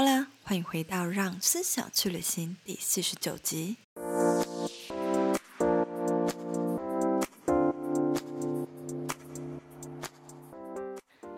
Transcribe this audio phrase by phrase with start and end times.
[0.00, 3.76] 好啦，欢迎回到《让思想去旅行》第四十九集。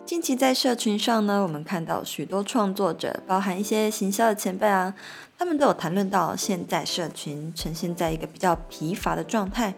[0.05, 4.95] 近期在社群上呢，我们看到许多创作者，包含一些行销的前辈啊，
[5.37, 9.75] 他们都有谈论到现在社群呈现在一个比较疲乏的状态。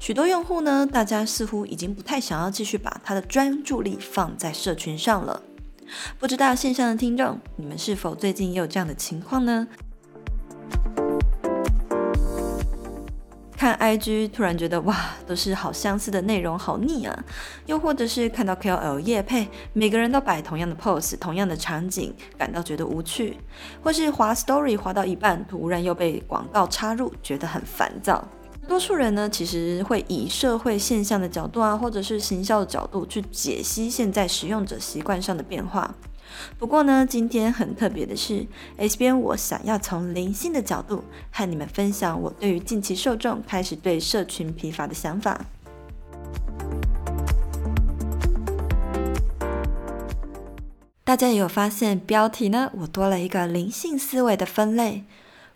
[0.00, 5.40] 许多用户呢，大家似乎已经不太想要继续把他的专注力放在社群上了。
[6.18, 9.66] 不知道线上的听众，你们是否最近也有这样的情况呢？
[13.56, 17.24] 看 IG 突然觉得哇，都是好相似的内容，好腻啊！
[17.66, 23.32] 又或者是看到 KOL 夜配，每个人都摆同样的 pose，同样的场景，感到觉得无趣；
[23.82, 28.28] 或是滑 Story 滑到一半，突然又被广告插入，觉得很烦躁。
[28.68, 35.94] 多数人呢，其实会以社会现象的角度啊，或者是行销的角度去解析现在使用者习惯上的变化。
[36.58, 38.46] 不过呢，今天很特别的是
[38.76, 45.46] ，S 边我想要从灵性的角度和你们分享我对于近期受众开始对社群疲乏的想法。
[51.04, 55.04] 大家也有发现，标题呢，我多了一个灵性思维的分类。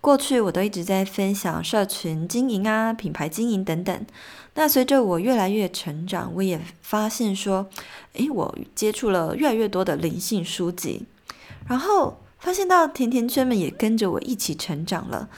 [0.02, 4.06] 过去我都一直在分享社群经营啊、品牌经营等等。
[4.54, 7.68] 那随着我越来越成长，我也发现说，
[8.14, 11.06] 诶，我接触了越来越多的灵性书籍，
[11.68, 15.28] 然后发现到甜甜圈们也跟着我一起成长了。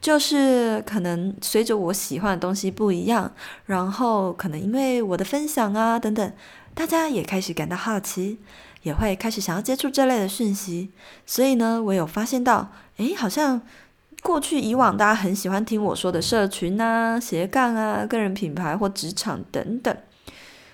[0.00, 3.30] 就是可能随着我喜欢的东西不一样，
[3.66, 6.32] 然后可能因为我的分享啊等等，
[6.72, 8.38] 大家也开始感到好奇，
[8.82, 10.88] 也会开始想要接触这类的讯息。
[11.26, 13.60] 所以呢，我有发现到，诶，好像。
[14.22, 19.96] 过去以往，大家很喜欢听我说的社群啊、斜杠啊、个人品牌或职场等等，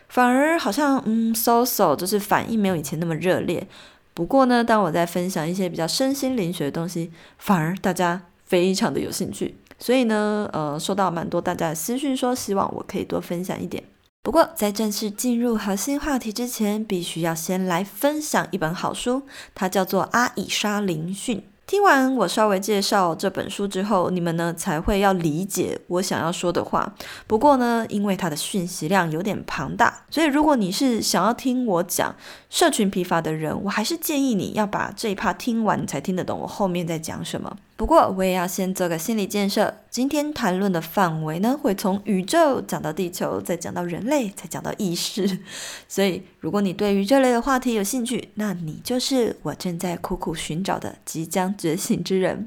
[0.08, 3.66] 反而好像嗯，so so，就是反应没有以前那么热烈。
[4.14, 9.56] 不过呢，当我在分享一些比较身心灵学的东西，反而大家非常的有兴趣。
[9.78, 13.82] 所以呢，呃，收到蛮多大家的私讯，说希望我可以多分享一点。
[14.22, 19.22] 不过在正式进入核心话题之前，必须要先来分享一本好书，
[19.54, 21.38] 它叫做《阿以沙灵讯》。
[21.64, 26.94] 听完我稍微介绍这本书之后，你们呢才会要理解我想要说的话。
[27.26, 32.14] 不过呢，因为它的讯息量有点庞大，所以如果你是想要听我讲
[32.50, 37.56] 社群疲乏的人，我还是建议你要把这一趴听完，你才听得懂我后面在讲什么。
[37.82, 39.74] 不过我也要先做个心理建设。
[39.90, 45.40] 今天谈论的范围呢，会从宇宙讲到地球，再讲到人类，再讲到意识。
[45.88, 52.46] 所以，如果你对于这类的话题有兴趣，那你就是我正在苦苦寻找的即将觉醒之人。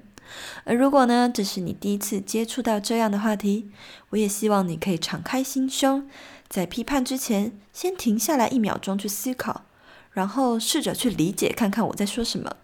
[0.64, 3.70] 而如果呢，这是你第一次接触到这样的话题，
[4.12, 6.08] 我也希望你可以敞开心胸，
[6.48, 9.66] 在批判之前，先停下来一秒钟去思考，
[10.14, 12.56] 然后试着去理解看看我在说什么。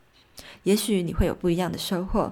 [0.63, 2.31] 也许你会有不一样的收获。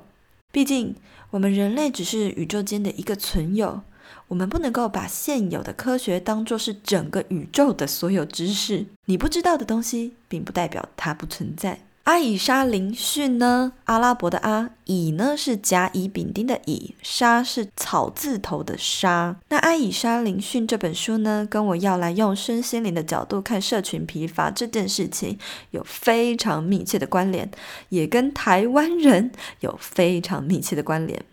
[0.51, 0.95] 毕竟，
[1.29, 3.83] 我们人类只是宇宙间的一个存有，
[4.27, 8.87] 我们不能够把现有的科学当作是整个宇宙的所有知识。
[9.05, 11.81] 你不知道的东西，并不代表它不存在。
[12.09, 13.71] 阿以沙灵讯呢？
[13.83, 19.35] 阿拉伯的阿，以呢是甲乙丙丁的乙，沙是草字头的沙。
[19.49, 25.37] 那阿以沙灵讯这本书呢，跟我要来用身心灵的角度看社群疲乏这件事情
[25.69, 27.47] 有非常密切的关联，
[27.89, 31.23] 也跟台湾人有非常密切的关联。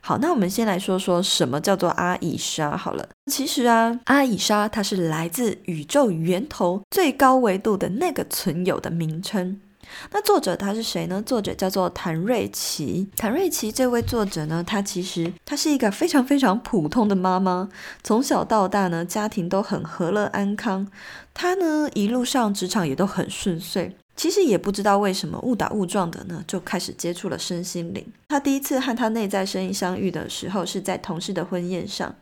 [0.00, 3.08] 好，那我们先来说说什么叫做阿以沙好了。
[3.32, 9.60] 其实啊，阿以沙它是来自宇宙源头最高维度的那个存有的名称。
[10.10, 11.22] 那作者他是谁呢？
[11.24, 13.08] 作者叫做谭瑞琪。
[13.16, 17.68] 谭瑞琪这位作者呢，他其实他是一个非常非常普通的妈妈，
[18.02, 20.86] 从小到大呢，家庭都很和乐安康。
[21.32, 23.96] 他呢，一路上职场也都很顺遂。
[24.16, 28.06] 其实也不知道为什么误打误撞的呢，就开始接触了身心灵。
[28.28, 32.14] 他第一次和他内在声音相遇的时候，是在同事的婚宴上，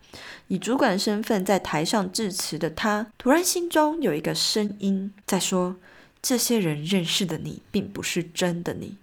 [0.49, 5.77] 以主管身份在台上致辞的他，突然心中有一个声音在说。
[6.23, 8.97] 这些人认识的你，并不是真的你。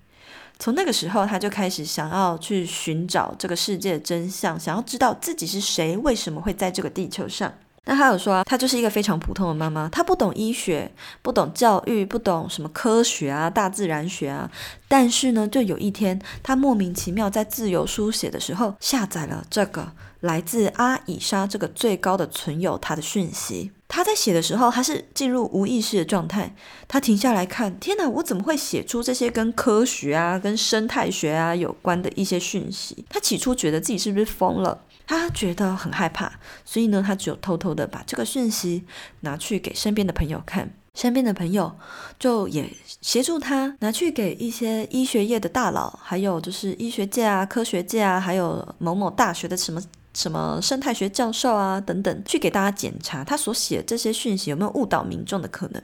[0.57, 7.53] 从那个时候，他就开始想要去寻找这个世界的真相，想要知道自己是谁，为什么会在这个地球上。
[7.85, 10.91] 那他有说啊，他就是一个非常普通的妈妈，她不懂医学，
[11.21, 14.51] 不懂教育，不懂什么科学啊、大自然学啊。
[14.87, 19.91] 但是呢，就有一天，他莫名其妙在自由书写的时候，下载了这个
[20.21, 23.71] 来自阿以沙这个最高的存有他的讯息。
[23.87, 26.53] 他在写的时候，他是进入无意识的状态。
[26.87, 33.03] 他停下来看，天哪，我怎么会写出这些跟科学啊、跟生态学啊有关的一些讯息？
[33.09, 34.83] 他起初觉得自己是不是疯了？
[35.07, 36.31] 他觉得很害怕，
[36.63, 38.85] 所以呢，他只有偷偷的把这个讯息
[39.21, 40.71] 拿去给身边的朋友看。
[40.93, 41.73] 身边的朋友
[42.19, 42.69] 就也
[43.01, 49.81] 协助他拿去给一些医学业的大佬，还有就是医学界啊、科学界啊，还有某某大学的什么
[50.19, 55.81] 什么生态学教授啊等等，去给大家检查他所写的这些讯息有没有误导民众的可能。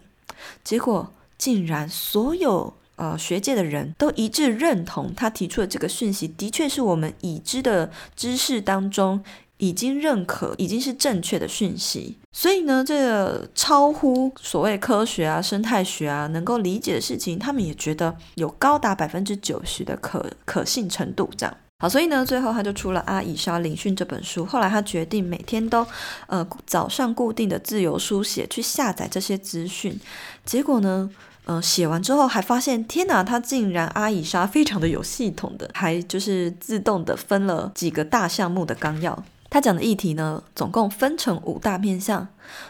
[0.62, 9.24] 结果竟然所有呃学界的人都一致认同他提出的这个讯息，的确是我们已知的知识当中。
[9.58, 21.30] 已经认可，已经是正确的讯息，所以呢，这个超乎所谓科学啊、生态学啊能够理解的事情，他们也觉得有高达百分之九十的可可信程度。
[21.38, 24.46] 这样好，所以呢，最后他就出了《阿以莎灵讯》这本书。
[24.46, 25.86] 后来他决定每天都
[26.28, 30.00] 呃早上固定的自由书写，去下载这些资讯。
[30.46, 31.10] 结果呢，
[31.44, 39.24] 呃，写完之后还发现，天哪，他竟然阿以莎非常的有系统的，还就是自动的分了几个大项目的纲要。
[39.50, 42.28] 他讲的议题呢，总共分成五大面向，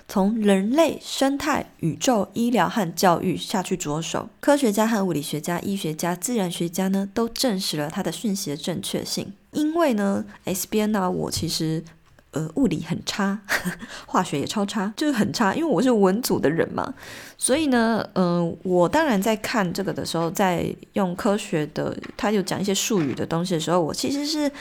[0.07, 4.29] 从人类、生态、宇宙、医疗和教育下去着手。
[4.39, 9.33] 科学家和物理学家、医学家、自然学家呢，都证实了他的讯息的正确性。
[9.51, 11.83] 因为呢，SBN 呢，我其实。
[12.31, 15.55] 呃，物理很差，呵呵，化学也超差，就是很差。
[15.55, 16.93] 因为我是文组的人嘛，
[17.45, 24.51] 所以呢，嗯、我当然在看这个的时候，在用科学的，他有讲一些术语的东西的时候，我其实是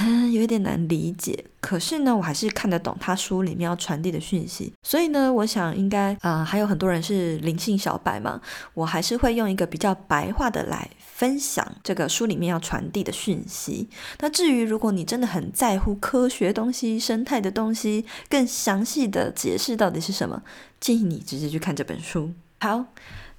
[0.00, 1.42] 嗯有一点难理解。
[1.62, 4.70] 可是呢，我还是看得懂他书里面要传递的讯息。
[4.82, 8.38] 所以呢，我想应该啊、还有很多人是灵性小白嘛，
[8.74, 10.86] 我还是会用一个比较白话的来。
[11.16, 13.88] 分享这个书里面要传递的讯息。
[14.20, 20.42] 那至于如果你真的很在乎科学东西、生态的东西，更详细的解释到底是什么，
[20.80, 22.32] 建议你直接去看这本书。
[22.60, 22.86] 好。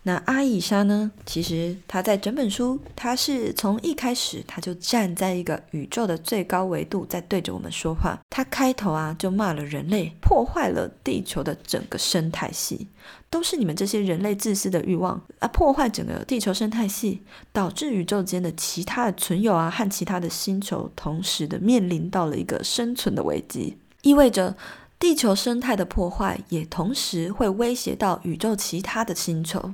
[0.03, 1.11] 那阿以莎呢？
[1.25, 8.17] 其实她在整本书，她是从一开始她就站在一个宇宙的最高维度，在对着我们说话。
[8.29, 12.87] 她开头啊就骂了人类，破坏了地球的整个生态系，
[13.29, 24.55] 都是你们这些人类自私的欲望啊，破坏整个地球生态系，导致宇宙间的其他的存有啊和其他的星球同时的面临到了一个生存的危机，意味着
[24.99, 29.73] 地球生态的破坏也同时会威胁到宇宙其他的星球。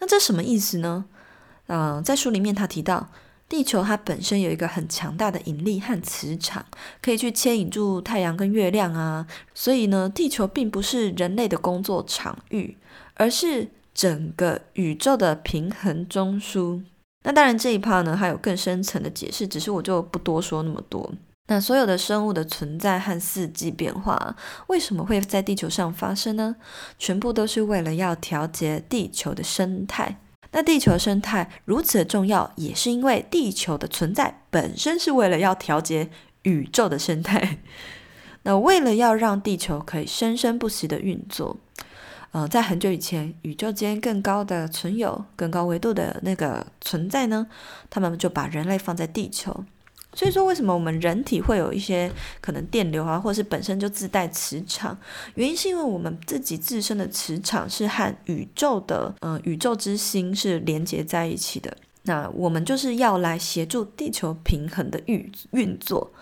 [0.00, 1.04] 那这什么意思呢？
[1.66, 3.10] 嗯、在书里面他提到，
[3.46, 6.64] 地球它本身有一个很强大的引力和磁场，
[7.02, 9.26] 可以去牵引住太阳跟月亮啊。
[9.52, 12.76] 所以呢，地球并不是人类的工作场域，
[13.14, 16.82] 而是整个宇宙的平衡中枢。
[17.24, 21.12] 那当然这一 part 呢，还有更深层的解释，只是我就不多说那么多。
[21.48, 24.36] 那所有的生物的存在和四季变化，
[24.68, 26.56] 为什么会在地球上发生呢？
[26.98, 30.18] 全部都是为了要调节地球的生态。
[30.52, 36.10] 那地球生态如此的重要，也是因为地球的存在本身是为了要调节
[36.42, 37.58] 宇宙的生态。
[38.42, 41.58] 那为了要让地球可以生生不息的运作，
[42.32, 47.46] 呃，在很久以前，宇宙间更高的存有、更高维度的那个存在呢，
[47.88, 49.64] 他们就把人类放在地球。
[50.18, 52.10] 所以说，为什么我们人体会有一些
[52.40, 54.98] 可能电流啊，或者是本身就自带磁场？
[55.36, 61.76] 原因是因为我们自己自身的磁场是和宇宙的，呃，宇宙之心是连接在一起的。
[62.02, 66.12] 那我们就是要来协助地球平衡的运运作。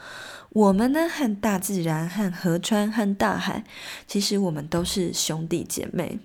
[0.51, 3.65] 我们呢，和大自然、和河川、和大海，
[4.07, 6.19] 其实我们都是兄弟姐妹。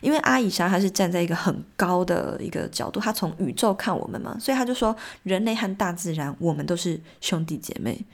[0.00, 8.04] 因为阿以莎她是站在一个很高的一个角度，她从宇宙看我们嘛，所以她就说人类和大自然，我们都是兄弟姐妹。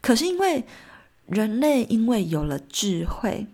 [0.00, 0.64] 可是因为
[1.26, 3.46] 人类因为有了智慧，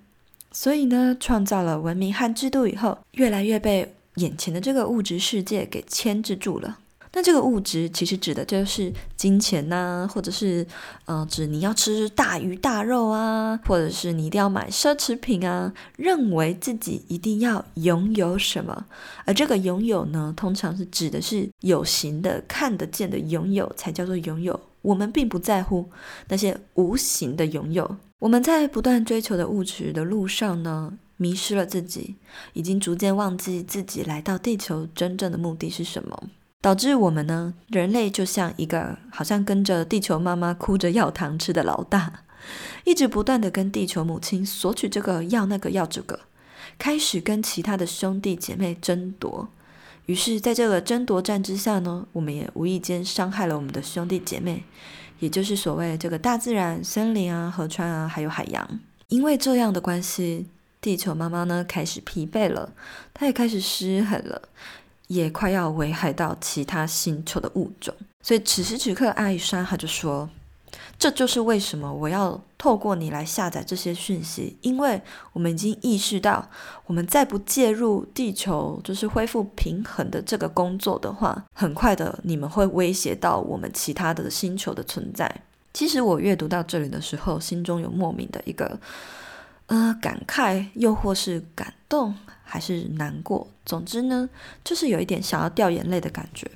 [0.51, 6.79] 所以呢，创造了文明和制度以后，越来越被眼前的这个物质世界给牵制住了。
[7.13, 10.65] 那这个物质其实指的就是金钱呐、或者是，
[11.07, 18.87] 呃，指你要吃大鱼大肉啊，或者是你一定要买奢侈品啊，认为自己一定要拥有什么，
[19.25, 24.61] 而这个拥有呢，通常是指的是有形的、看得见的拥有才叫做拥有。
[24.83, 25.91] 我们并不在乎
[26.29, 27.97] 那些无形的拥有。
[28.21, 32.15] 我们在不断追求的物质的路上呢，迷失了自己，
[32.53, 36.23] 已经逐渐忘记自己来到地球真正的目的是什么。
[36.63, 42.25] 导致我们呢，人类就像一个好像跟着地球妈妈哭着要糖吃的老大，
[42.85, 46.21] 一直不断地跟地球母亲索取这个要那个要这个，
[46.79, 49.49] 开始跟其他的兄弟姐妹争夺。
[50.05, 54.65] 于是，在这个争夺战之下呢，我们也无意间伤害了我们的兄弟姐妹，
[55.21, 58.81] 也就是所谓这个大自然、森林啊、河川啊，还有海洋。
[59.09, 60.47] 因为这样的关系，
[60.81, 62.73] 地球妈妈呢开始疲惫了，
[63.15, 64.43] 她也开始失衡了。
[65.11, 70.31] 也快要危害到其他星球的物种，所以此时此刻，阿以沙他就说
[70.97, 75.03] ：“这就是为什么我要透过你来下载这些讯息，因为
[75.33, 76.49] 我们已经意识到，
[76.87, 85.29] 我们再不介入地球就是恢复平衡的这个工作的话，很快的你们会威胁到我们其他的星球的存在。
[85.75, 88.79] 其实我阅读到这里的时候，心中有莫名的一个
[89.67, 92.15] 呃感慨，又或是感动，
[92.51, 93.47] 还是难过。
[93.65, 94.29] 总之呢，
[94.65, 96.51] 就是有一点想要掉眼泪的感觉。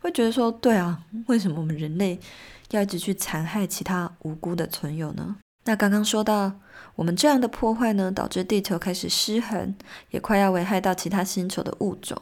[0.00, 2.20] 会觉得说，对啊，为什么我们人类
[2.72, 5.36] 要一直去残害其他无辜的存有呢？
[5.64, 6.52] 那刚刚说到，
[6.96, 9.74] 我们这样的破坏呢，导致地球开始失衡，
[10.10, 12.20] 也快要危害到其他星球的物种。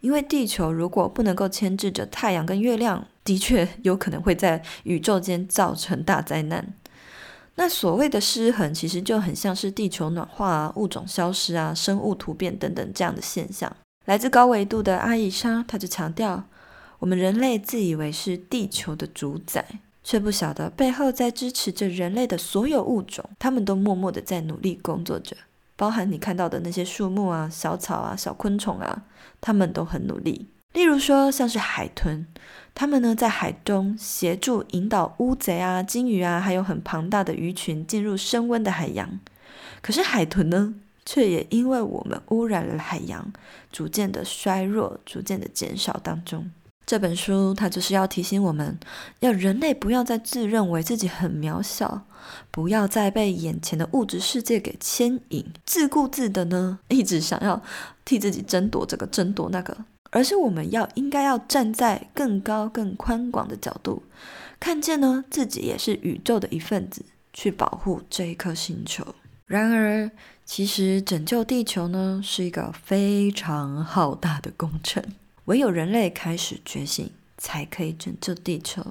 [0.00, 6.74] 因为地球如果不能够牵制着太阳跟月亮，的确有可能会在宇宙间造成大灾难。
[7.54, 13.70] 那所谓的失衡，其实就很像是地球暖化啊、物种消失啊、生物突变等等这样的现象。
[14.06, 16.44] 来自高维度的阿伊莎，他就强调。
[16.98, 19.64] 我们人类自以为是地球的主宰，
[20.04, 25.36] 却不晓得背后在支持着人类的所有物种，他们都默默的在努力工作着。
[25.74, 29.02] 包含你看到的那些树木啊、小草啊、小昆虫啊，
[29.40, 30.46] 他们都很努力。
[30.74, 32.24] 例如说，像是海豚，
[32.74, 39.20] 他们呢在海中协助引导乌贼啊、鲸鱼啊，还有很庞大的鱼群进入升温的海洋。
[39.80, 40.74] 可是海豚呢，
[41.04, 43.32] 却也因为我们污染了海洋，
[43.70, 46.50] 逐渐的衰弱，逐渐的减少当中。
[46.84, 48.78] 这本书它就是要提醒我们，
[49.20, 52.02] 要人类不要再自认为自己很渺小，
[52.50, 57.62] 不要再被眼前的物质世界给牵引，自顾自的呢，一直想要
[58.04, 59.76] 替自己争夺这个争夺那个，
[60.12, 64.02] 而是我们要应该要站在更高更宽广的角度，
[64.60, 69.04] 看见呢自己也是宇宙的一份子，去保护这一颗星球。
[69.46, 70.10] 然而，
[70.44, 75.02] 其实拯救地球呢是一个非常浩大的工程。
[75.46, 78.84] 唯有人类开始觉醒，才可以拯救地球。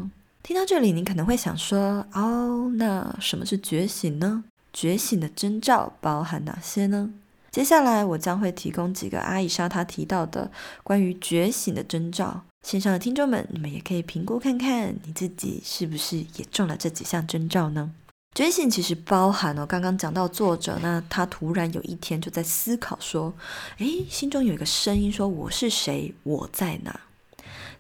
[0.44, 4.44] 听到这里，你可能会想说：“哦，那什么是觉醒呢？
[4.74, 7.12] 觉醒的征兆包含哪些呢？”
[7.52, 10.50] 接下来，我将会提供几个阿伊莎她提到的
[10.84, 12.44] 关于觉醒的征兆。
[12.64, 17.92] 线上的听众们，你们也可以评估看看，你自己是不是也中了这几项征兆呢？
[18.34, 23.34] 觉醒其实包含了刚刚讲到作者，那他突然有一天就在思考说
[23.80, 26.16] ：“诶，心中有一个声音说，我是谁？
[26.24, 27.02] 我在哪？”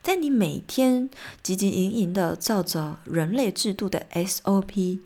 [0.04, 1.10] 在你每天
[1.42, 5.00] 汲汲营营的照着人类制度的 SOP，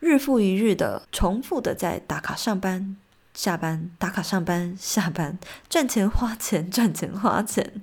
[0.00, 2.96] 日复一日的重复的在打卡上班。
[3.32, 7.80] 下班打卡，上班下班，赚钱花钱，赚钱花钱，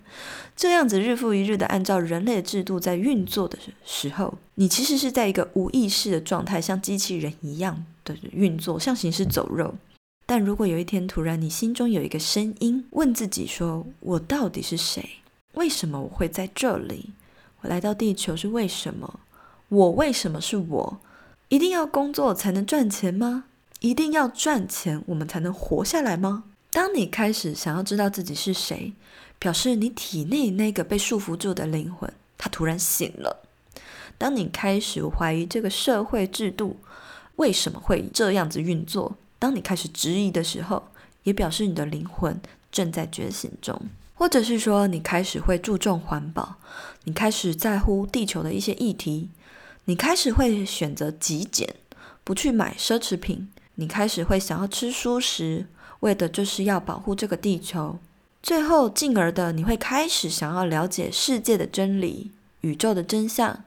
[0.55, 9.75] 这样子日复一日的按照人类的制度在运作的时候，你其实是在一个无意识的状态，像机器人一样的运作，像行尸走肉。
[10.25, 15.09] 但如果有一天突然你心中有一个声音问自己说：“我到底是谁？
[15.53, 17.11] 为什么我会在这里？
[17.61, 19.21] 我来到地球是为什么？
[19.69, 20.99] 我为什么是我？
[21.47, 23.45] 一定要工作才能赚钱吗？”
[23.79, 26.45] 一定要赚钱，我们才能活下来吗？
[26.71, 28.93] 当你开始想要知道自己是谁，
[29.39, 33.43] 表示你体内那个被束缚住的灵魂，它突然醒了。
[34.17, 36.77] 当你开始怀疑这个社会制度
[37.35, 40.87] 为什么会这样子运作，当你开始质疑的时候，
[41.23, 42.39] 也表示你的灵魂
[42.71, 43.79] 正在觉醒中。
[44.15, 46.55] 或者是说，你开始会注重环保，
[47.03, 49.29] 你开始在乎地球的一些议题，
[49.85, 51.75] 你开始会选择极简，
[52.23, 53.47] 不去买奢侈品。
[53.79, 55.67] 你开始会想要吃蔬食，
[56.01, 57.97] 为的就是要保护这个地球。
[58.41, 62.31] 最后，进而的你会开始想要了解世界的真理、
[62.61, 63.63] 宇宙的真相，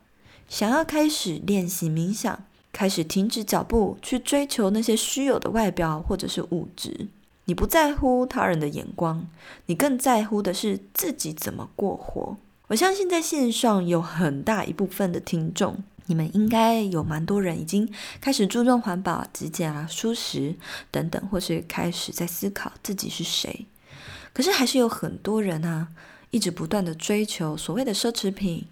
[0.49, 7.09] 想要开始练习冥想，开始停止脚步去追求那些虚有的外表或者是物质。
[7.45, 9.27] 你不在乎他人的眼光，
[9.67, 12.37] 你更在乎的是自己怎么过活。
[12.69, 15.83] 我相信在线上有很大一部分的听众。
[16.11, 17.89] 你们应该有蛮多人已经
[18.21, 20.57] 开始注重环保、极简啊、蔬食
[20.91, 23.67] 等等，或是开始在思考自己是谁。
[24.33, 25.87] 可是还是有很多人啊，
[26.33, 28.67] 一直不断的追求所谓的奢侈品，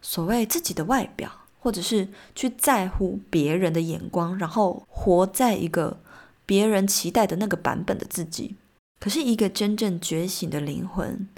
[0.00, 5.98] 所谓自己的外表，或者是去在乎别人的眼光，然后活在一个
[6.46, 8.54] 别人期待的那个版本的自己。
[9.00, 11.28] 可是，一个真正觉醒的灵魂，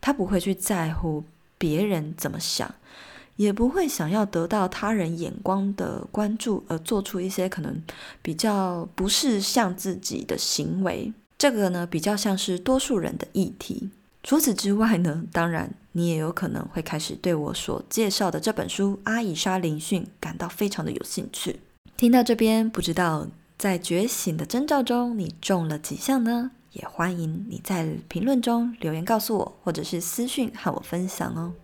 [0.00, 1.22] 他不会去在乎
[1.56, 2.74] 别人怎么想。
[3.36, 7.82] 也不会想要得到他人眼光的关注而做出一些可能
[8.20, 13.90] 比较不是像自己的行为，这个呢比较像是多数人的议题。
[14.22, 21.60] 除此之外呢，当然你也有可能会开始对我所介绍的这本书《阿伊莎灵讯》感到非常的有兴趣。
[21.96, 26.50] 听到这边，不知道在觉醒的征兆中你中了几项呢？
[26.72, 31.54] 也欢迎你在评论中留言告诉我，或者是私讯和我分享哦。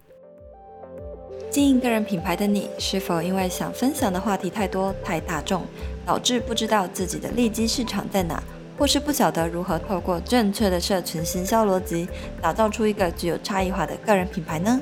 [1.52, 5.62] 经营个人品牌的你，是否因为想分享的话题太多太大众，
[6.06, 8.42] 导致不知道自己的利基市场在哪，
[8.78, 12.08] 或是不晓得如何透过正确的社群行销逻辑，
[12.40, 14.80] 打造出一个具有差异化的个人品牌呢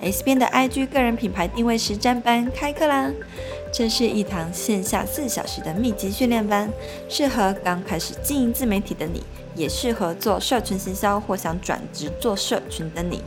[0.00, 3.10] ？S 边的 IG 个人品牌定位实战班开课啦！
[3.70, 6.70] 这是一堂线下四小时的密集训练班，
[7.06, 9.22] 适合刚开始经营自媒体的你，
[9.54, 13.22] 也适合做社群行销或想转职做社群的你。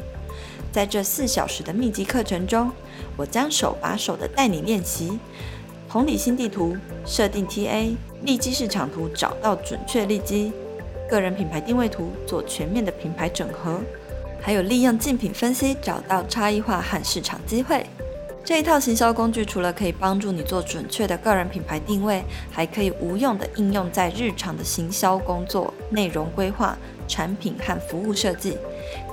[0.73, 2.71] 在这四小时的密集课程中，
[3.15, 5.19] 我将手把手的带你练习
[5.87, 6.75] 同理心地图、
[7.05, 10.51] 设定 TA、利基市场图，找到准确利基；
[11.07, 13.81] 个人品牌定位图，做全面的品牌整合；
[14.41, 17.85] 还有利用竞品分析，找到差异化和市场机会。
[18.45, 22.21] 这一套行销工具，除了可以帮助你做准确的个人品牌定位，
[22.51, 28.57] 还可以无用的应用在日常的行销工作、内容规划、产品和服务设计。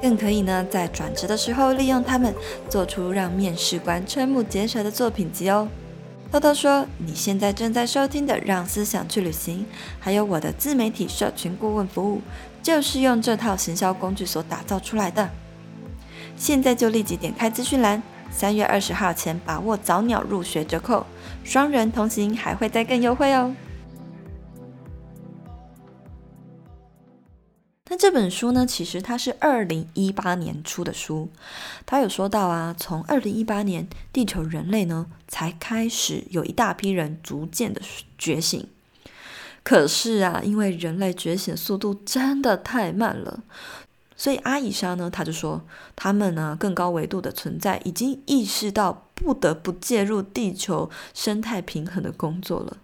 [0.02, 2.34] 更可以呢，在转职的时候利用它们，
[2.68, 5.68] 做出让面试官瞠目结舌的作品集哦。
[6.32, 9.60] 偷偷说，你现在正在收听的《让思想去旅行》，
[10.00, 12.20] 还有我的自媒体社群顾问服务，
[12.64, 15.30] 就是用这套行销工具所打造出来的。
[16.37, 21.04] 现在就立即点开资讯栏，三月二十号前把握早鸟入学折扣，
[21.44, 23.54] 双人同行还会再更优惠哦。
[27.92, 31.28] 那这本书呢，其实它是二零一八年出的书。
[31.84, 37.82] 它有说到啊，从二零一八年，地球人类呢才开始有一大批人逐渐的
[38.16, 38.64] 觉醒。
[39.64, 43.42] 可是啊，因为人类觉醒速度真的太慢了，
[44.20, 45.62] 所以阿以莎呢，他就说，
[45.96, 52.76] 他们呢更高维度的存在已经意识到不得不介入地球生态平衡的工作了。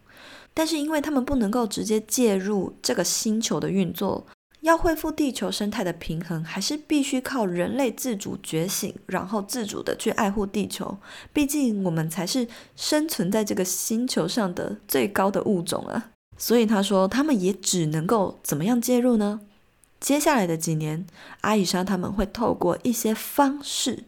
[0.55, 4.27] 但是因为他们不能够直接介入这个星球的运作。
[4.63, 10.97] 要恢复地球生态的平衡，还是必须靠人类自主觉醒，然后自主的去爱护地球。
[11.35, 16.11] 毕竟我们才是生存在这个星球上的最高的物种啊！
[16.39, 19.41] 所以他说，他们也只能够怎么样介入呢？
[19.99, 21.07] 接下来的几年，
[21.41, 24.05] 阿以莎他们会透过一些方式，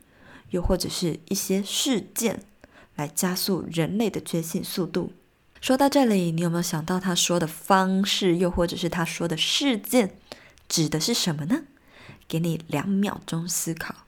[0.50, 2.45] 又或者是一些事件，
[2.97, 5.12] 来加速人类的觉醒速度。
[5.61, 10.16] 说到这里，你有没有想到他说的方式，又或者是他说的事件？
[10.68, 11.64] 指的是什么呢？
[12.29, 14.05] 给你两秒钟思考。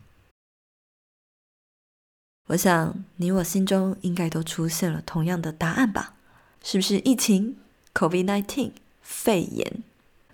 [2.49, 6.15] 我想你我心中应该都出现了同样的答案吧？
[6.63, 7.57] 是不是疫情
[7.95, 9.83] （COVID-19） 肺炎？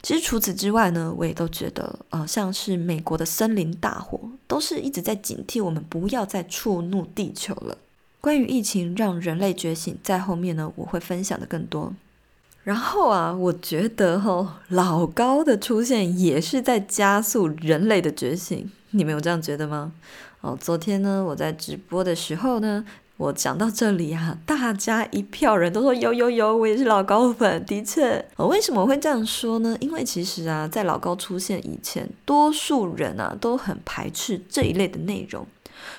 [0.07, 7.77] 其实除此之外呢，我也都觉得，呃，像是美国的森林大火，都是一直在警惕我们不要再触怒地球了。
[8.21, 11.93] 关于疫情让人类觉醒，在后面呢，我会分享的更多。
[12.63, 18.71] 然后啊，我觉得齁，老高的出现也是在加速人类的觉醒。
[18.93, 19.93] 你们有这样觉得吗？
[20.41, 22.85] 哦，昨天呢，我在直播的时候呢，
[23.19, 27.65] 我讲到这里啊，大家一票人都说有有有，我也是老高粉。
[27.65, 29.75] 的确，我，为什么会这样说呢？
[29.81, 35.47] 因为其实啊，在老高出现以前，多数人啊都很排斥这一类的内容。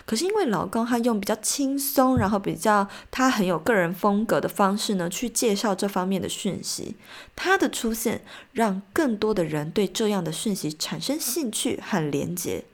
[0.05, 6.95] 可是因为老高他用比较轻松，然后比较他很有个人风格的方式呢，去介绍这方面的讯息，
[7.35, 12.65] 他的出现让更多的人对这样的讯息产生兴趣和连接，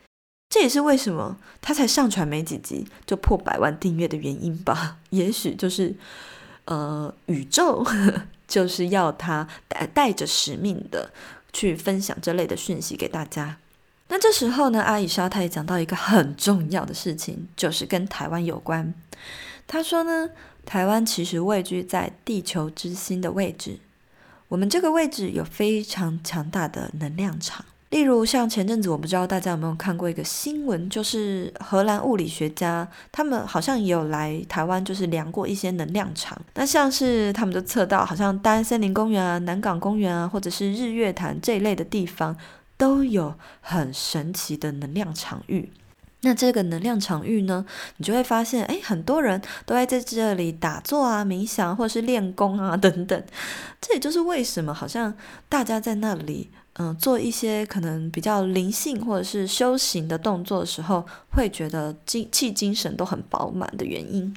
[0.53, 4.97] 这也是为什么他才上传没几集就破百万订阅的原因吧？
[5.09, 5.95] 也许就是，
[6.65, 7.83] 呃，宇宙
[8.47, 11.11] 就是要他带带着使命的
[11.51, 13.57] 去分享这类的讯息给大家。
[14.09, 18.93] 那这时候呢，阿以莎她也讲到一个很重要的事情，就是跟台湾有关。
[19.65, 20.29] 她说呢，
[20.67, 23.79] 台湾其实位居在地球之心的位置，
[24.49, 27.65] 我们这个位置有非常强大的能量场。
[27.93, 36.35] 例如，像前阵子，我不知道大家有没有看过一个新闻，就是荷兰物理学家他们好像也有来台湾，就是量过一些能量场。
[36.55, 42.35] 那像是他们就测到，好像大安森林公园啊、南港公园啊，或者是日月潭这一类的地方。
[42.75, 45.71] 都有很神奇的能量场域。
[46.21, 47.65] 那这个能量场域呢，
[47.97, 53.23] 你就会发现，哎，很多人都会在这里打坐啊、冥想，或是练功啊等等。
[53.79, 55.13] 这也就是为什么好像
[55.47, 64.35] 大家在那里，嗯、做一些可能比较灵性或者是修行的动作的时候，会觉得精气精神都很饱满的原因。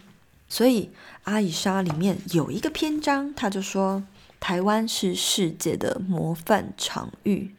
[0.48, 0.90] 所以
[1.24, 4.02] 阿以莎里面有一个篇章，他就说，
[4.38, 7.54] 台湾是世界的模范场域。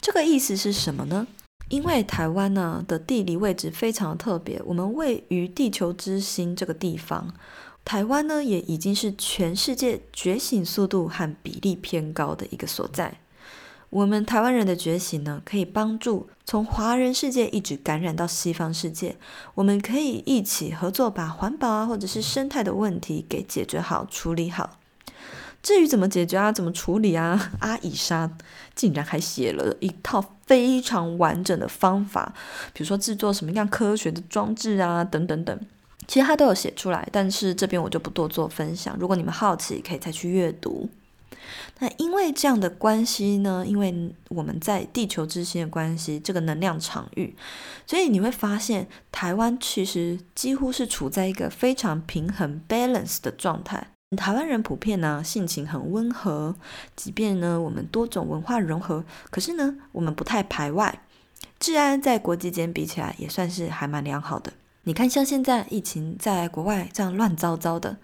[0.00, 1.26] 这个意思是什么呢？
[1.68, 7.34] 因为台湾呢的地理位置非常特别，我们位于地球之心这个地方，
[7.84, 13.18] 台湾呢也已经是全世界觉醒速度和比例偏高的一个所在。
[13.92, 19.16] 我们台湾人的觉醒呢，可以帮助从华人世界一直感染到西方世界。
[19.54, 24.78] 我们可以一起合作，把环保啊，或者是生态的问题给解决好、处理好。
[25.62, 28.30] 至于怎么解决啊，怎么处理啊， 阿以莎
[28.74, 32.32] 竟然还写了一套非常完整的方法，
[32.72, 35.60] 比如说制作什么样科学的装置啊，等等等，
[36.06, 37.06] 其实他都有写出来。
[37.12, 38.96] 但是这边我就不多做分享。
[38.98, 40.88] 如果你们好奇，可以再去阅读。
[41.78, 47.34] 那因为这样的关系呢，因为我们在地球之心的关系，这个能量场域，
[47.86, 53.88] 所以你会发现台湾其实几乎是处在一个非常平衡 balance 的状态。
[54.16, 56.54] 台湾人普遍呢性情很温和，
[56.94, 61.02] 即便呢我们多种文化融合，可是呢我们不太排外，
[61.58, 64.52] 治安在国际间比起来也算是还蛮良好的。
[64.84, 67.98] 你看，像现在疫情在国外这样乱糟糟的，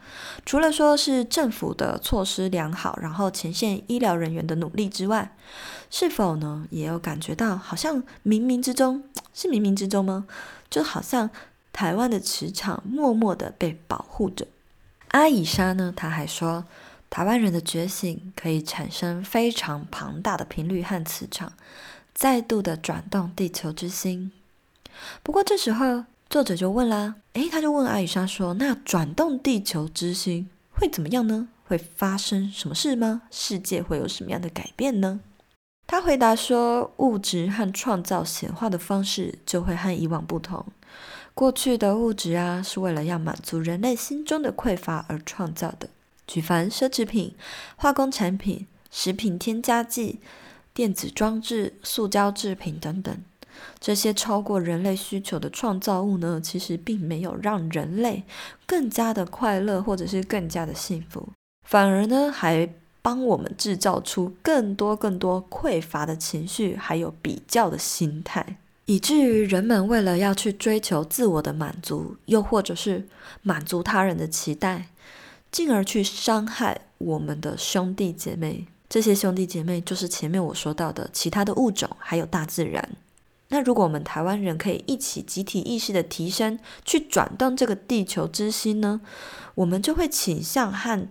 [0.47, 5.35] 除了说是政府的措施良好，然后前线医疗人员的努力之外，
[5.91, 9.03] 是否呢也有感觉到好像冥冥之中，
[9.35, 10.29] 是冥冥之中吗？
[10.71, 11.29] 就好像
[11.73, 14.47] 台湾的磁场默默的被保护着。
[15.09, 16.65] 阿以沙呢，他还说，
[17.11, 21.55] 台湾人的觉醒可以产生非常庞大的频率和磁场，
[22.15, 24.31] 再度的转动地球之心。
[25.25, 26.05] 不过这时候。
[26.31, 31.49] 作者就问啦，诶，他就问阿雨莎说：“那转动地球之心会怎么样呢？
[31.65, 33.23] 会发生什么事吗？
[33.31, 35.21] 世界会有什么样的改变呢？”
[35.89, 40.67] 他回答说：“物质和创造显化的方式就会和以往不同。
[41.33, 45.89] 过去的物质啊，是为了要满足人类心中的匮乏而创造的，
[46.27, 47.35] 举凡奢侈品、
[47.77, 50.21] 化工产品、食品添加剂、
[50.75, 53.19] 电子装置、塑胶制品等等。”
[53.81, 58.25] 这些超过人类需求的创造物呢，其实并没有让人类
[58.67, 61.29] 更加的快乐，或者是更加的幸福，
[61.67, 62.69] 反而呢，还
[63.01, 73.07] 帮我们制造出更多更多匮乏的情绪，还有比较的心态，以至于人们为了要去追求自我的满足，又或者是
[73.43, 74.89] 满足他人的期待，
[75.51, 78.67] 进而去伤害我们的兄弟姐妹。
[78.89, 82.89] 这些兄弟姐妹就是前面我说到的其他的物种，还有大自然。
[83.49, 89.01] 那如果我们台湾人可以一起集体意识的提升，去转动这个地球之心呢，
[89.55, 91.09] 我们就会倾向和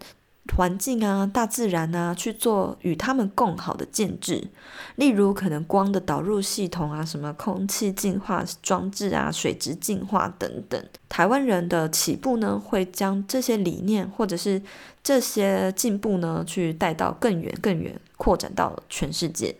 [0.56, 4.47] 环境啊、大自然啊去做与他们共好的建制。
[4.95, 10.82] 例如，可能光的导入系统啊，什么空气净化装置啊、水质净化等等。
[11.10, 14.62] 台湾人的起步呢，会将这些理念或者是
[15.04, 19.56] 这些进步呢，去带到更远、更远，扩展到全世界。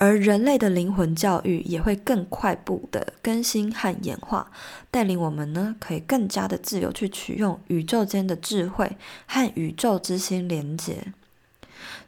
[0.00, 4.50] 而人类的灵魂教育也会更快步的更新和演化，
[4.90, 11.12] 带领我们呢，可以更加的自由去取用宇宙间的智慧和宇宙之心连接。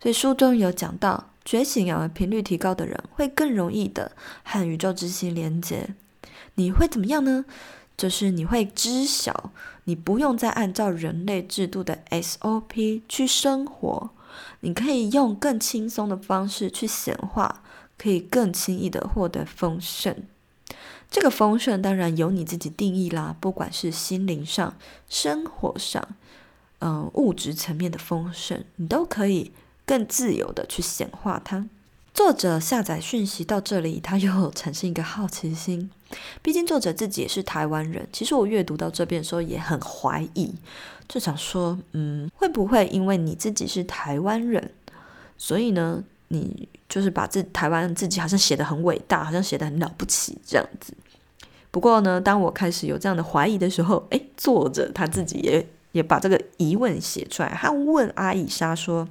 [0.00, 5.90] 所以书中有讲到，觉醒啊，频率提高的人会更容易的和宇宙之心连接。
[6.55, 7.44] 你会怎么样呢？
[7.98, 9.52] 就是你会知晓，
[9.85, 14.09] 你不用再按照人类制度的 SOP 去生活，
[14.61, 17.62] 你可以用更轻松的方式去显化。
[18.03, 20.17] 可以更轻易地获得丰盛，
[21.09, 23.37] 这个丰盛当然由你自己定义啦。
[23.38, 24.75] 不管是心灵上、
[25.09, 26.09] 生活上，
[26.81, 29.53] 嗯，物质层面的丰盛，你都可以
[29.87, 31.69] 更自由地去显化它。
[32.12, 35.88] 作者下载讯息到这里，他又 产生一个好奇心。
[36.43, 40.53] 毕竟作者自己也是台湾人，其实我阅读到这边的时候也很怀疑，
[41.09, 44.73] 就想说，嗯，会不会因为你自己是台湾人，
[45.38, 50.95] 所以呢，你就是把自台湾自己好像写得很伟大，好像写得很了不起这样子。
[51.71, 57.51] 不过呢，当我开始有这样的怀疑的时候，诶，作者他自己也也把这个疑问写出来。
[57.51, 59.07] 他问阿以莎说：“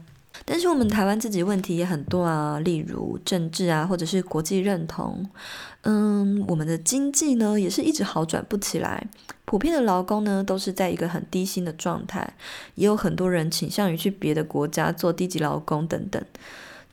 [0.45, 5.27] 但是我们台湾自己问题也很多啊，例如政治啊，或者是国际认同。
[5.83, 9.07] 嗯，我们的经济呢，也是一直好转不起来。
[9.45, 12.33] 普遍的劳工呢，都是在一个很低薪的状态，
[12.75, 16.23] 也有很多人倾向于去别的国家做低级劳工等等。”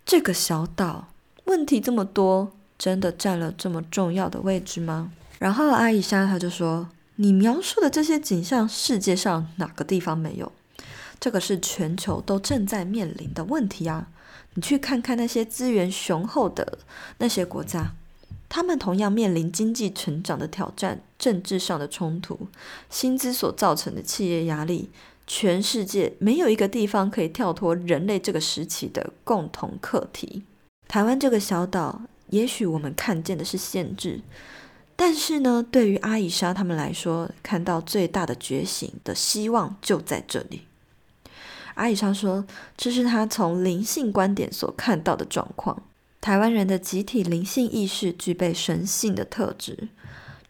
[0.08, 1.08] 这个小岛
[1.44, 5.12] 问题这么多，真的占了这么重要的位置吗？
[5.38, 10.50] 然后阿伊莎他就说：“你描述的这些景象，世界上哪个地方没有？
[11.20, 14.08] 这个是全球都正在面临的问题啊！
[14.54, 16.78] 你去看看那些资源雄厚的
[17.18, 17.92] 那些国家，
[18.48, 22.48] 他们同样面临经济成长的挑战、政治上的冲突、
[22.88, 24.88] 薪资所造成的企业压力。”
[25.28, 30.42] 全世界没有一个地方可以跳脱人类这个时期的共同课题。
[30.88, 34.22] 台湾这个小岛，也许我们看见的是限制，
[34.96, 40.62] 但是呢，对于阿以莎他们来说，看到最大的觉醒的希望就在这里。
[41.74, 45.82] 阿以莎说，这是他从灵性观点所看到的状况。
[46.20, 49.88] 台湾人的集体灵性意识具备神性的特质，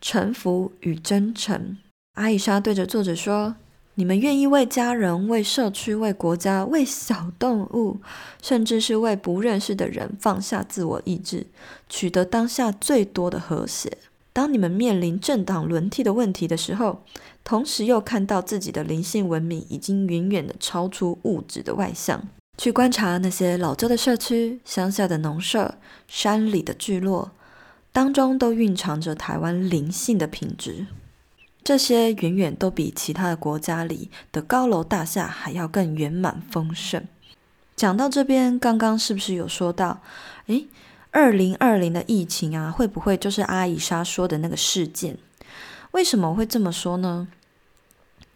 [0.01, 1.77] 臣服与真诚。
[2.14, 3.57] 阿以莎对着作者说
[3.99, 7.97] ：“你们愿意为家人、为社区、为国家、为小动物，
[8.41, 11.49] 甚至是为不认识的人，放下自我意志，
[11.89, 13.99] 取得当下最多的和谐。
[14.33, 17.03] 当你们面临政党轮替的问题的时候，
[17.43, 22.23] 同时又看到自己的灵性文明已经远远的超出物质的外向。”
[22.57, 25.75] 去观察那些老旧的社区、乡下的农舍、
[26.07, 27.33] 山里的聚落，
[27.91, 30.87] 当中都蕴藏着台湾灵性的品质。
[31.62, 37.07] 这些远远都比其他的国家里的高楼大厦还要更圆满丰盛。
[37.77, 40.01] 讲到这边，刚刚是不是有说到，
[40.47, 40.66] 诶，
[41.11, 45.18] 二零二零的疫情啊，会不会就是阿以莎说的那个事件？
[45.92, 47.29] 为什么会这么说呢？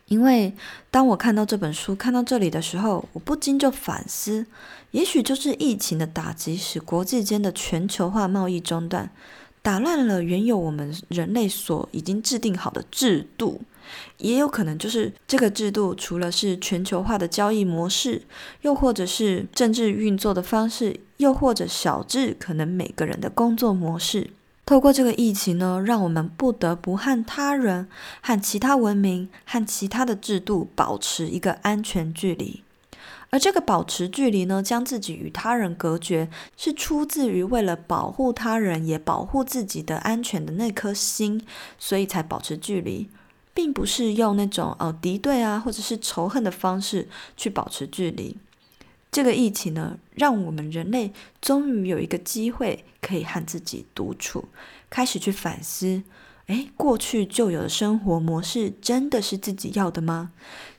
[0.06, 0.54] 因为
[0.90, 4.46] 当我看到这本书看到这里的时候，我不禁就反思，
[4.90, 9.10] 也许就是疫情的打击，使国际间的全球化贸易中断，
[9.62, 13.60] 打乱了原有我们人类所已经制定好的制度，
[14.18, 18.22] 也有可能就是这个制度除了是全球化的交易模式，
[18.62, 24.30] 又或者是政治运作的方式，又或者小至可能每个人的工作模式。
[24.64, 27.88] 透过这个疫情呢，让我们不得不和他人、
[28.20, 32.62] 和其他文明、和其他的制度保持一个安全距离。
[33.32, 41.42] 而这个保持距离呢，将自己与他人隔绝，是出自于为了保护他人也保护自己的安全的那颗心，
[41.78, 43.08] 所以才保持距离，
[43.54, 48.36] 并不是用那种哦敌对啊或者是仇恨的方式去保持距离。
[49.10, 54.44] 这个疫情呢，让我们人类终于有一个机会，可以和自己独处，
[54.90, 56.02] 开始去反思：
[56.48, 60.32] 诶，过去旧有的生活模式真的是自己要的吗？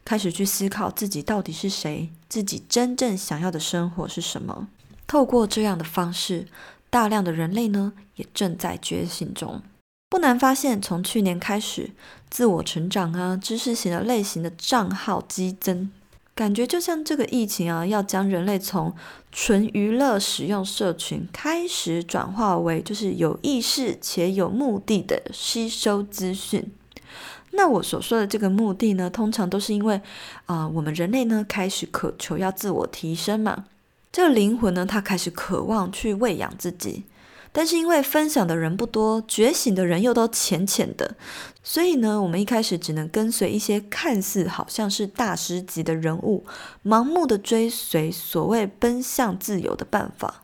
[0.05, 4.67] 开始去思考自己到底是谁，自己真正想要的生活是什么？
[5.07, 6.47] 透过这样的方式，
[6.89, 9.61] 大量的人类呢，也正在觉醒中。
[10.09, 11.91] 不难发现，从去年开始，
[12.29, 15.91] 自我成长啊，知识型的类型的账号激增。
[16.35, 18.93] 感觉就像这个疫情啊，要将人类从
[19.31, 26.71] 纯娱乐使用社群，开始转化为就是有意识且有目的的吸收资讯。
[27.55, 30.01] 那我所说的这个目的呢，通常都是因为
[30.45, 33.65] 啊、我们人类呢开始渴求要自我提升嘛，
[34.11, 37.03] 这个灵魂呢，它开始渴望去喂养自己。
[37.55, 41.15] 但是因为分享的人不多，觉醒的人又都浅浅的，
[41.61, 46.43] 所以呢，我们一开始只能跟随一些看似好像是大师级的人物，
[46.83, 50.42] 盲目的追随所谓奔向自由的办法。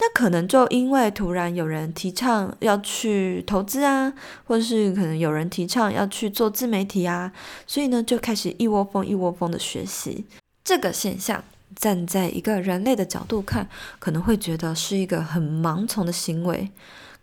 [0.00, 4.12] 那可能就因为突然有人提倡要去投资啊，
[4.44, 7.30] 或者是可能有人提倡要去做自媒体啊，
[7.66, 10.24] 所以呢，就开始一窝蜂一窝蜂的学习
[10.64, 11.44] 这个现象。
[11.76, 13.68] 站在一个人类的角度看，
[14.00, 16.68] 可能会觉得是一个很盲从的行为。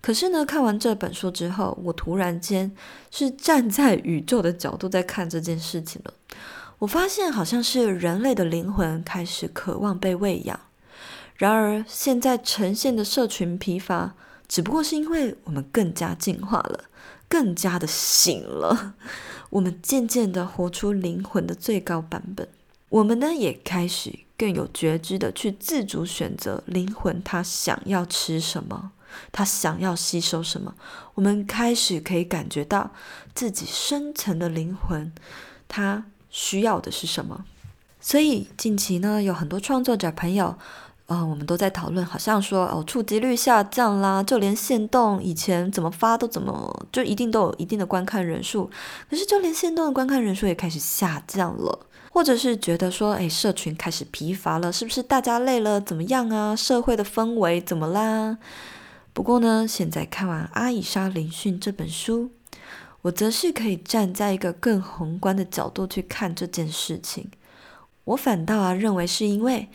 [0.01, 2.71] 可是呢，看完这本书之后，我突然间
[3.11, 6.13] 是站在宇宙的角度在看这件事情了。
[6.79, 10.57] 我发现好像是人类的灵魂开始渴望被喂养。
[11.37, 14.15] 然而，现在呈现的社群疲乏，
[14.47, 16.85] 只不过是因为我们更加进化了，
[17.29, 18.95] 更加的醒了。
[19.51, 22.49] 我们渐渐的活出灵魂的最高版本。
[22.89, 28.91] 我们呢，也开始更有觉知的去自主选择灵魂，它想要吃什么，
[29.31, 30.73] 它想要吸收什么。
[31.13, 32.91] 我们开始可以感觉到
[33.35, 35.13] 自己深层的灵魂，
[35.67, 37.45] 它需要的是什么。
[37.99, 40.57] 所以近期呢，有很多创作者朋友，
[41.07, 48.69] 呃，我们都在讨论，好像说哦，触及率下降啦，就连限动以前怎么发都怎么就一定都有一定的观看人数，
[49.09, 51.79] 可是就连限动的观看人数也开始下降了。
[52.09, 55.79] 或者是觉得说，哎，社群开始疲乏了，是不是大家累了？
[55.79, 56.55] 怎么样啊？
[56.55, 58.39] 社会的氛围怎么啦？
[59.13, 62.31] 不过呢，现在看完《阿以莎灵训》这本书，
[63.03, 67.29] 我则是可以站在一个更宏观的角度去看这件事情。
[68.05, 69.69] 我反倒啊认为是因为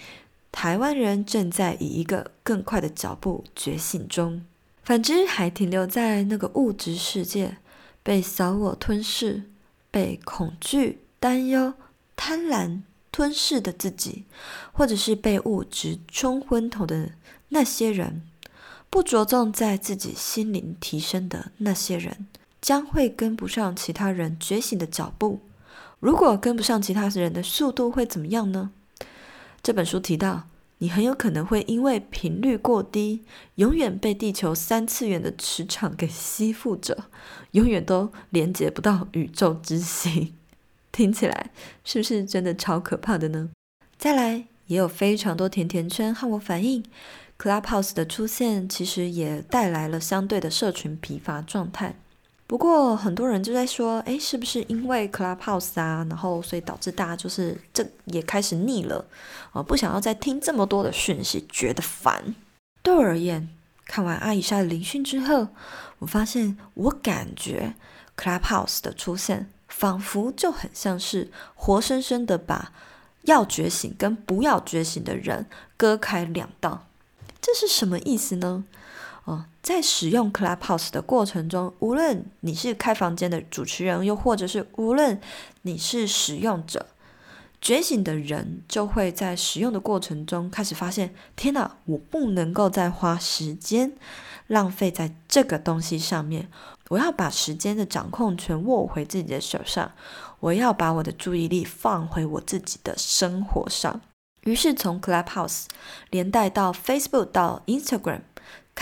[0.52, 4.44] 台湾人正在以一个更快的脚步觉醒中，
[4.84, 7.56] 反之还停留在那个物质世界，
[8.04, 9.42] 被小我吞噬，
[9.90, 11.74] 被恐惧、担忧。
[12.14, 14.26] 贪婪吞噬的自己，
[14.72, 17.12] 或者是被物质冲昏头的
[17.48, 18.22] 那些人，
[18.88, 22.28] 不着重在自己心灵提升的那些人，
[22.60, 25.40] 将会跟不上其他人觉醒的脚步。
[25.98, 28.70] 如果跟不上其他人的速度，会怎么样呢？
[29.62, 30.48] 这本书提到，
[30.78, 33.22] 你很有可能会因为频率过低，
[33.54, 37.04] 永远被地球三次元的磁场给吸附着，
[37.52, 40.34] 永远都连接不到宇宙之心。
[40.90, 41.50] 听起来
[41.84, 43.50] 是不是真的超可怕的呢？
[43.96, 46.84] 再来，也有非常多甜甜圈和我反映
[47.38, 51.94] ，Clubhouse 的出现其实也带来了相对的社群疲乏状态。
[52.52, 59.02] 不过很多人就在说，哎，是不是因为 Clubhouse 啊，然后所以导致大家就是这也开始腻了，
[59.52, 62.34] 啊，不想要再听这么多的讯息，觉得烦。
[62.82, 63.48] 对我而言，
[63.86, 65.48] 看完阿以莎的聆讯之后，
[66.00, 67.72] 我发现我感觉
[68.18, 72.70] Clubhouse 的出现，仿佛就很像是活生生的把
[73.22, 75.46] 要觉醒跟不要觉醒的人
[75.78, 76.84] 割开两道。
[77.40, 78.64] 这是什么意思呢？
[79.24, 85.20] 哦，在使用 Clubhouse 的过程中，无论你是开房间的主持人，又或者是无论
[85.62, 86.86] 你是使用者，
[87.60, 93.92] 觉醒的人就会在使用的过程中开始发现：天哪，我不能够再花时间
[94.48, 96.48] 浪费在这个东西上面，
[96.88, 99.92] 我要把时间的掌控权握回自己的手上，
[100.40, 104.00] 我要把我的注意力放回我自己的生活上。
[104.42, 105.66] 于是从 Clubhouse
[106.10, 108.22] 连带到 Facebook 到 Instagram，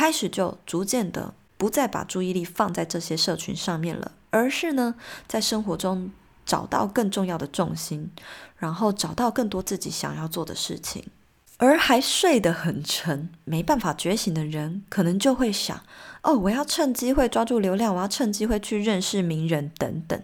[0.01, 4.95] 开始就逐渐的不再把注意力放在这些社群上面了，而是呢
[5.29, 6.11] 在生活中
[6.47, 8.11] 找到更重要的重心，
[8.57, 11.05] 然后找到更多自己想要做的事情。
[11.59, 15.79] 而还睡得很沉、没办法觉醒的人，可能就会想：
[16.23, 20.19] 哦，我要趁机会抓住流量，我要趁机会去认识名人等等。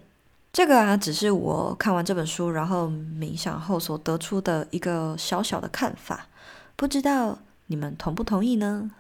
[0.55, 6.29] 这个啊，只是我看完这本书，然后冥想后所得出的一个小小的看法，
[6.77, 8.91] 不知道你们同不同意呢？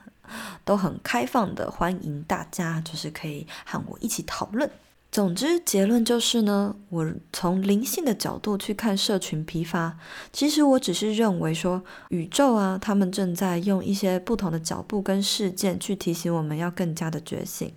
[0.64, 4.70] 都很开放的，欢迎大家，就是可以和我一起讨论。
[5.12, 9.98] 总之，结论就是呢，我从灵性的角度去看社群批发，
[10.32, 17.72] 其实我只是认为说，宇宙啊，他们正在用一些不同的脚步跟事件去提醒我们要更加的觉醒。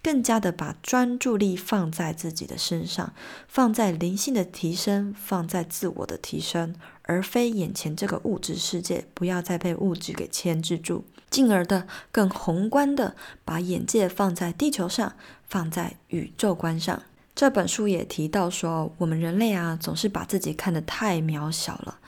[0.00, 3.12] 更加的把专注力放在自己的身上，
[3.48, 9.04] 放在灵性的提升，放在自我的提升，而非眼前这个物质世界。
[9.12, 13.14] 不要再被物质给牵制住，进而的更宏观的
[13.44, 15.14] 把眼界放在地球上，
[15.46, 17.02] 放在宇宙观上。
[17.34, 21.98] 这本书也提到说，我们人类啊，总是把自己看得太渺小了。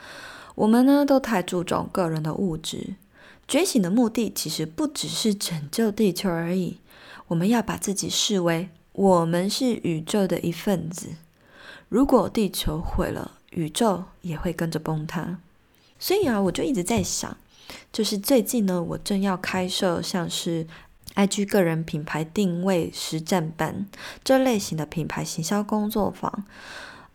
[0.55, 2.95] 我们呢，都太注重个人的物质。
[3.47, 6.79] 觉醒的目的其实不只是拯救地球而已。
[7.27, 11.07] 我们要把自己视为我们是宇宙的一份子。
[11.87, 15.39] 如果地球毁了，宇宙也会跟着崩塌。
[15.97, 17.37] 所以啊，我就一直在想，
[17.91, 20.65] 就是最近呢，我正要开设像是
[21.15, 23.85] IG 个人品牌定位实战班
[24.23, 26.45] 这类型的品牌行销工作坊。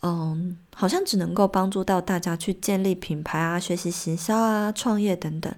[0.03, 5.53] 嗯，好像只能够帮助到大家去建立品牌啊、学习行销啊、创业等等。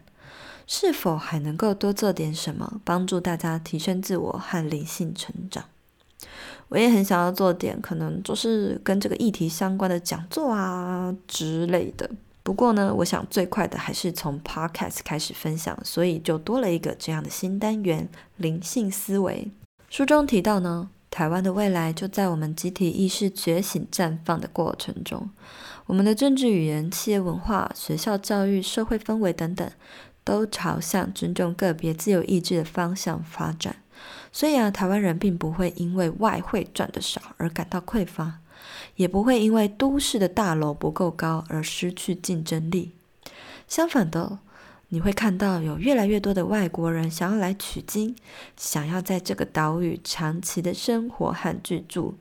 [0.67, 5.65] 是否还能够多做点什么，帮助大家提升自我和灵性成长？
[6.69, 12.11] 我也很想要做点，可能就是跟这个议题相关的讲座啊之类的。
[12.49, 18.09] 不过呢，我想最快的还是从 Podcast 开始分享，所以就多了一个这样的新单元——
[18.39, 19.51] 灵性思维。
[19.91, 25.29] 书中提到呢，台湾的未来就在我们集体意识觉醒绽放的过程中，
[25.85, 29.71] 我们的政治语言、企业文化、学校教育、社会氛围等等。
[30.25, 33.77] 都朝向尊重个别自由意志的方向发展，
[34.33, 38.41] 所以啊，台湾人并不会因为外汇赚得少而感到匮乏，
[38.97, 42.93] 也不会因为都市的大楼不够高而失去竞争力。
[43.67, 44.39] 相反的，
[44.89, 48.17] 你会看到有越来越多的外国人想要来取经，
[48.57, 52.15] 想要在这个岛屿长期的生活和居住，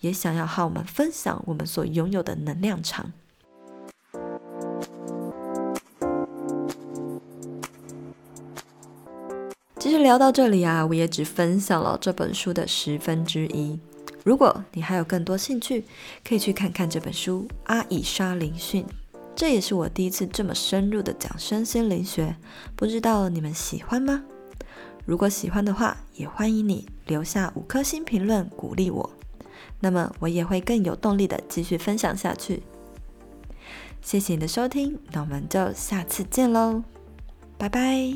[0.00, 3.12] 也想要和我们分享我们所拥有的能量场。
[9.78, 13.78] 其实聊到这里啊，我也只分享了这本书的十分之一。
[14.28, 15.86] 如果你还有更多兴趣，
[16.22, 18.84] 可以去看看这本书《阿以莎灵训》。
[19.34, 22.36] 这也是我第一次这么深入的讲身心灵学，
[22.76, 24.22] 不知道你们喜欢吗？
[25.06, 29.10] 如果喜欢的话，也欢迎你留下五颗星评论鼓励我，
[29.80, 32.62] 那么我也会更有动力的继续分享下去。
[34.02, 36.82] 谢谢你的收听，那我们就下次见喽，
[37.56, 38.12] 拜拜。